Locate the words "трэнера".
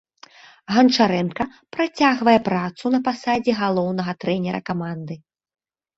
4.25-4.59